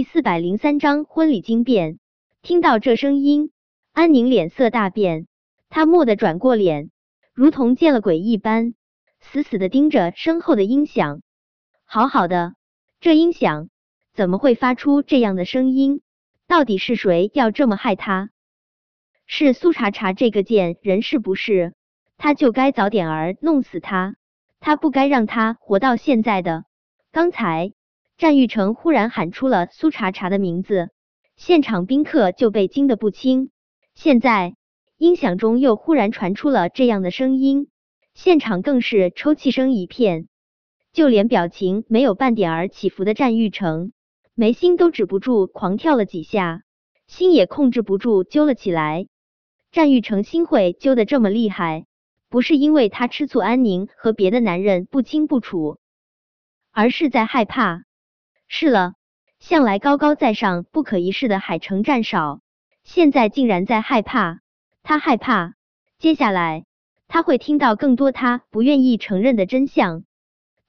[0.00, 1.98] 第四百零三章婚礼惊变。
[2.40, 3.50] 听到这声音，
[3.92, 5.26] 安宁脸色大变，
[5.68, 6.90] 她蓦地转过脸，
[7.34, 8.72] 如同见了鬼一般，
[9.20, 11.20] 死死的盯着身后的音响。
[11.84, 12.54] 好好的，
[12.98, 13.68] 这音响
[14.14, 16.00] 怎么会发出这样的声音？
[16.46, 18.30] 到底是谁要这么害他？
[19.26, 21.74] 是苏茶茶这个贱人是不是？
[22.16, 24.16] 他就该早点儿弄死他，
[24.60, 26.64] 他不该让他活到现在的。
[27.12, 27.74] 刚才。
[28.20, 30.90] 战玉成忽然喊出了苏茶茶的名字，
[31.36, 33.48] 现场宾客就被惊得不轻。
[33.94, 34.56] 现在
[34.98, 37.68] 音响中又忽然传出了这样的声音，
[38.12, 40.28] 现场更是抽泣声一片。
[40.92, 43.90] 就连表情没有半点儿起伏的战玉成，
[44.34, 46.60] 眉心都止不住狂跳了几下，
[47.06, 49.06] 心也控制不住揪了起来。
[49.72, 51.86] 战玉成心会揪得这么厉害，
[52.28, 55.78] 不是因为他吃醋安宁和别的男人不清不楚，
[56.70, 57.84] 而是在害怕。
[58.52, 58.94] 是了，
[59.38, 62.40] 向来高高在上、不可一世的海城战少，
[62.82, 64.40] 现在竟然在害怕。
[64.82, 65.54] 他害怕，
[65.98, 66.64] 接下来
[67.06, 70.02] 他会听到更多他不愿意承认的真相。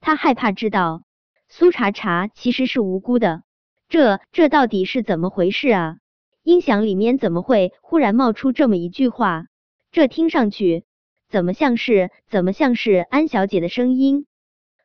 [0.00, 1.02] 他害怕知道
[1.48, 3.42] 苏茶茶其实是无辜的。
[3.88, 5.96] 这这到底是怎么回事啊？
[6.44, 9.46] 音响里面怎么会忽然冒出这么一句话？
[9.90, 10.84] 这听上去
[11.28, 14.26] 怎么像是怎么像是安小姐的声音？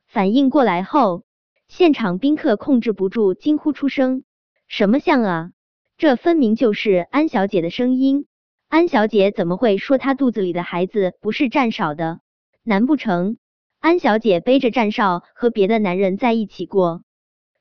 [0.08, 1.27] 反应过来后。
[1.68, 4.24] 现场宾客控制不住惊呼出声
[4.68, 5.52] ：“什么像啊？
[5.98, 8.26] 这分明就是安小姐的声音！
[8.70, 12.22] 安小姐怎么会说她肚子里的孩子不是战少的？
[12.64, 13.38] 难不成
[13.80, 17.04] 安小姐背着战少和别的男人在一起过？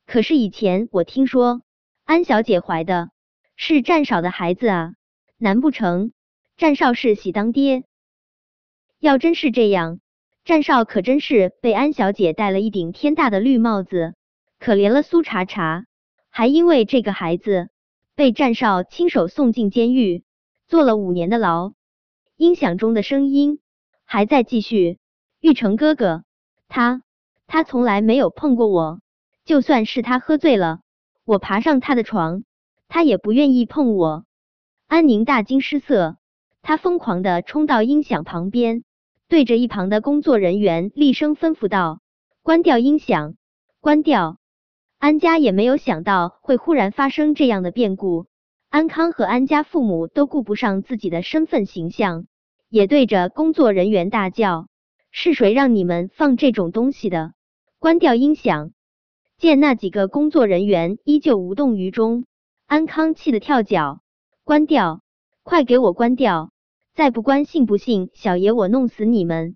[0.07, 1.63] 可是以前我听说
[2.05, 3.11] 安小姐怀的
[3.57, 4.93] 是战少的孩子啊！
[5.37, 6.13] 难不成
[6.57, 7.83] 战少是喜当爹？
[9.01, 9.99] 要真是这样……”
[10.47, 14.15] 战少可真是被安小姐戴了一顶天大的绿帽子，
[14.61, 15.87] 可怜了苏茶茶，
[16.31, 17.69] 还因为这个孩子
[18.15, 20.23] 被战少亲手送进监狱，
[20.69, 21.73] 坐了五年的牢。
[22.37, 23.59] 音响中的声音
[24.05, 25.01] 还在继续
[25.43, 26.23] ：“玉成哥哥，
[26.69, 27.03] 他
[27.49, 29.01] 他从来没有碰过我，
[29.45, 30.79] 就算是他喝醉了，
[31.25, 32.45] 我爬上他的床，
[32.87, 34.25] 他也不愿意碰我。”
[34.87, 36.19] 安宁大惊失色，
[36.63, 38.85] 他疯狂的冲到音响旁边。
[39.29, 42.01] 对着一旁的工作人员厉声吩咐道
[42.43, 43.35] ：“关掉音响，
[43.81, 44.39] 关掉！”
[44.99, 48.27] 安家也没有想到会忽然发生这样的变故，
[48.71, 52.27] 安康和安家父母都顾不上自己的身份形象，
[52.69, 54.69] 也对着工作人员大叫
[55.11, 57.33] ：“是谁让你们放这种东西的？
[57.81, 58.71] 关掉音响！”
[59.39, 62.25] 见那几个工作人员依旧无动于衷，
[62.67, 64.01] 安康气得跳脚
[64.45, 65.03] ：“关掉！
[65.43, 66.53] 快给我关掉！”
[66.97, 69.55] 再不关，信不信小爷我弄死你们？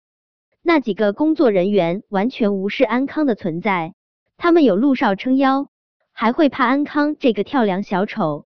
[0.60, 3.94] 那几个工作人员完全无视安康的存在，
[4.36, 5.70] 他们有陆少撑腰，
[6.12, 8.44] 还会怕安康这个跳梁小丑？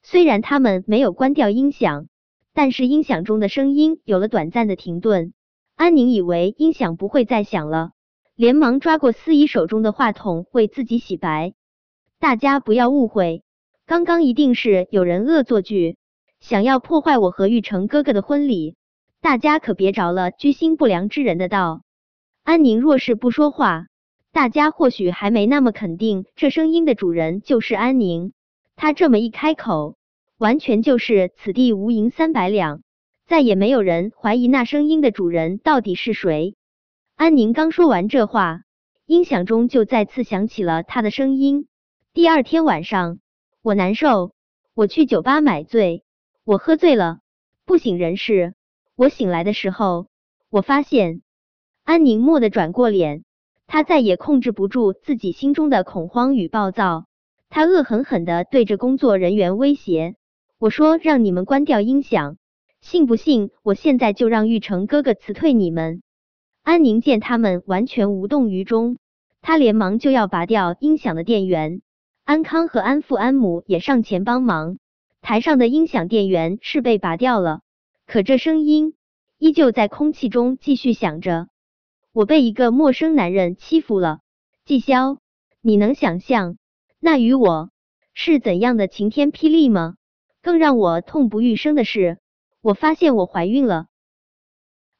[0.00, 2.06] 虽然他们没有关掉音响，
[2.54, 5.32] 但是音响中的声音有了短暂的停顿。
[5.74, 7.90] 安宁以为音响不会再响了，
[8.36, 11.52] 连忙抓过司仪手中的话筒为自己洗白。
[12.20, 13.42] 大家不要误会，
[13.86, 15.96] 刚刚一定是有人恶作剧。
[16.42, 18.74] 想要破坏我和玉成哥哥的婚礼，
[19.20, 21.82] 大家可别着了居心不良之人的道。
[22.42, 23.86] 安宁若是不说话，
[24.32, 28.32] 大家或许还没那么肯定这声音的主人就是安宁。
[28.74, 29.96] 他这么一开口，
[30.36, 32.82] 完全就是此地无银三百两，
[33.24, 36.56] 再也没有人怀疑那声音的主人到底是谁。
[37.14, 38.62] 安宁刚说完这话，
[39.06, 41.68] 音响中就再次响起了他的声音。
[42.12, 43.20] 第二天晚上，
[43.62, 44.32] 我难受，
[44.74, 46.02] 我去酒吧买醉。
[46.44, 47.20] 我喝醉了，
[47.64, 48.54] 不省人事。
[48.96, 50.08] 我醒来的时候，
[50.50, 51.22] 我发现
[51.84, 53.22] 安宁蓦地转过脸，
[53.68, 57.06] 他再也控制不住自己心中的恐慌与暴躁，
[57.48, 60.16] 他恶狠狠的对着工作人员威胁
[60.58, 62.36] ：“我说让你们关掉音响，
[62.80, 66.02] 信不信我现在就让玉成哥哥辞退你们？”
[66.64, 68.98] 安宁见他们完全无动于衷，
[69.42, 71.82] 他连忙就要拔掉音响的电源，
[72.24, 74.78] 安康和安父安母也上前帮忙。
[75.22, 77.60] 台上的音响电源是被拔掉了，
[78.06, 78.94] 可这声音
[79.38, 81.46] 依旧在空气中继续响着。
[82.12, 84.18] 我被一个陌生男人欺负了，
[84.64, 85.18] 季潇，
[85.60, 86.58] 你能想象
[86.98, 87.70] 那与我
[88.12, 89.94] 是怎样的晴天霹雳吗？
[90.42, 92.18] 更让我痛不欲生的是，
[92.60, 93.86] 我发现我怀孕了。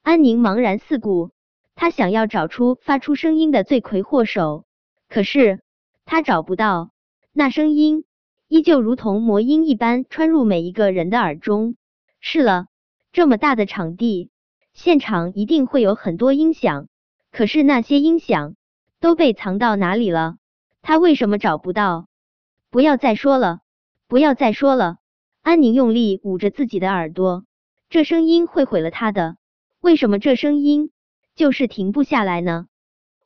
[0.02, 1.32] 安宁茫然四顾，
[1.74, 4.66] 他想要找出发出声音的罪魁祸首，
[5.08, 5.60] 可是
[6.04, 6.92] 他找不到
[7.32, 8.04] 那声音。
[8.52, 11.74] 依旧如同魔音一般穿入每一个人的耳中。
[12.20, 12.66] 是了，
[13.10, 14.28] 这么大的场地，
[14.74, 16.86] 现场一定会有很多音响。
[17.30, 18.54] 可是那些音响
[19.00, 20.36] 都被藏到哪里了？
[20.82, 22.08] 他为什么找不到？
[22.68, 23.60] 不要再说了，
[24.06, 24.98] 不要再说了。
[25.40, 27.46] 安宁用力捂着自己的耳朵，
[27.88, 29.36] 这声音会毁了他的。
[29.80, 30.90] 为什么这声音
[31.34, 32.66] 就是停不下来呢？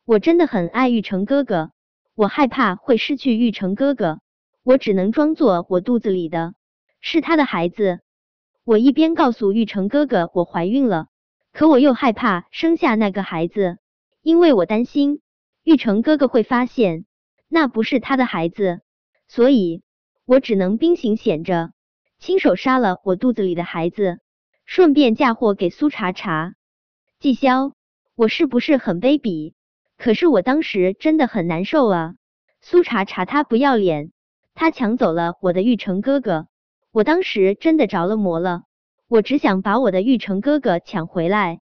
[0.05, 1.73] 我真的很爱玉成哥哥，
[2.15, 4.21] 我害怕会失去玉成哥哥，
[4.67, 6.55] 我只能装作我肚子里的
[7.01, 8.01] 是他的孩子。
[8.65, 11.07] 我一边告诉玉成哥哥我怀孕了，
[11.53, 13.79] 可我又害怕生下那个孩子，
[14.23, 15.21] 因为我担心
[15.63, 17.05] 玉成哥哥会发现
[17.47, 18.81] 那不是他的孩子。
[19.29, 19.85] 所以，
[20.25, 21.71] 我只能兵行险着，
[22.19, 24.19] 亲手杀了我肚子里的孩子，
[24.65, 26.55] 顺便嫁祸给苏茶茶。
[27.21, 27.73] 季潇，
[28.17, 29.55] 我是不是很卑鄙？
[29.97, 32.15] 可是我当时真的很难受啊！
[32.61, 34.11] 苏茶茶他不要脸，
[34.57, 36.49] 他抢走了我的玉成哥哥，
[36.91, 38.63] 我当时真的着了魔了。
[39.07, 41.61] 我只想把我的玉成哥哥抢回来。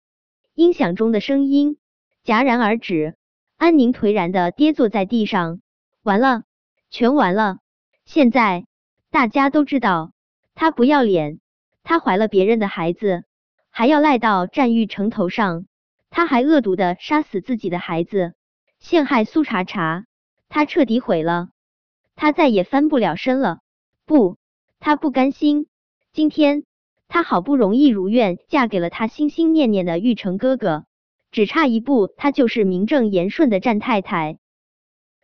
[0.54, 1.76] 音响中的声音
[2.24, 3.14] 戛然而止，
[3.58, 5.60] 安宁颓然的跌坐在地上，
[6.02, 6.44] 完了。
[6.90, 7.58] 全完了！
[8.06, 8.64] 现在
[9.10, 10.12] 大家都知道
[10.54, 11.40] 他不要脸，
[11.84, 13.24] 他怀了别人的孩子，
[13.68, 15.66] 还要赖到战玉成头上，
[16.08, 18.32] 他还恶毒的杀死自己的孩子，
[18.78, 20.06] 陷害苏茶茶，
[20.48, 21.50] 他彻底毁了，
[22.20, 23.60] 他再也翻不了身了。
[24.04, 24.38] 不，
[24.80, 25.68] 他不甘心。
[26.12, 26.64] 今天
[27.06, 30.84] 他好不容易如愿嫁给了他心心念念的玉成哥哥，
[31.30, 34.38] 只差一步，他就是名正言顺的战太太。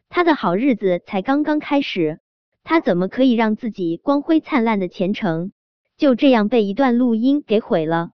[0.09, 2.21] 他的好日子才刚刚开始，
[2.63, 5.51] 他怎么可以让自己光辉灿烂的前程
[5.97, 8.13] 就这样被一段录音给毁了？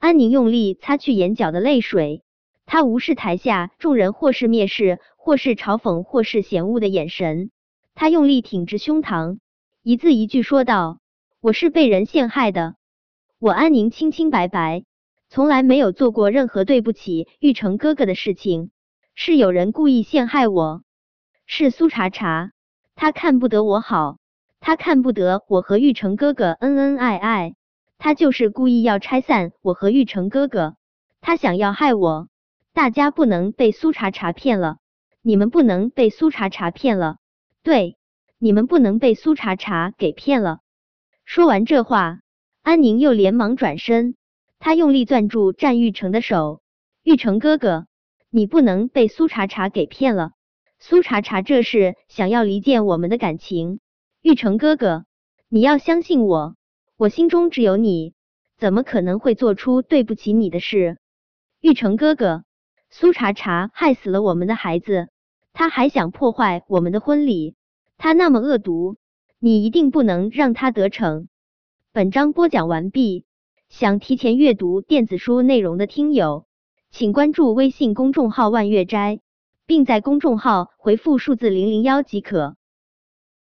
[0.00, 2.24] 安宁用力擦去眼角的泪水，
[2.66, 7.52] 他无视台下众人或是蔑视，或是嘲讽，或是嫌恶的眼神。
[8.00, 9.40] 他用力挺直胸膛，
[9.82, 11.00] 一字一句说道
[11.42, 12.76] ：“我是被人陷害的，
[13.40, 14.84] 我安宁清清白白，
[15.28, 18.70] 从来没有做过任何对不起玉成哥哥的事情，
[19.16, 20.84] 是有人故意陷害我。”
[21.44, 22.52] 是苏茶茶，
[22.94, 24.18] 他看不得我好，
[24.60, 27.56] 他看不得我和玉成哥哥恩恩爱爱，
[27.98, 30.76] 他就是故意要拆散我和玉成哥哥，
[31.20, 32.28] 他想要害我。
[32.72, 34.76] 大家不能被苏茶茶骗了，
[35.20, 37.16] 你们不能被苏茶茶骗了，
[37.62, 37.96] 对，
[38.38, 40.60] 你们不能被苏茶茶给骗了。
[41.24, 42.20] 说完这话，
[42.62, 44.16] 安宁又连忙转身，
[44.58, 46.62] 他用力攥住战玉成的手，
[47.02, 47.86] 玉成哥哥，
[48.30, 50.32] 你不能被苏茶茶给骗了。
[50.78, 53.80] 苏茶茶这是想要离间我们的感情，
[54.22, 55.04] 玉成哥哥，
[55.48, 56.54] 你要相信我，
[56.96, 58.14] 我心中只有你，
[58.56, 60.98] 怎么可能会做出对不起你的事？
[61.60, 62.44] 玉成哥哥，
[62.90, 65.08] 苏茶茶害死了我们的孩子，
[65.58, 67.56] 他还想破坏我们的婚礼，
[67.96, 68.96] 他那么恶毒，
[69.40, 71.26] 你一定不能让他得逞。
[71.92, 73.24] 本章播讲完毕，
[73.68, 76.46] 想提前阅读电子书内容的听友，
[76.92, 79.18] 请关注微信公众号万月斋。
[79.66, 82.56] 并在公众号回复数字零零幺即可。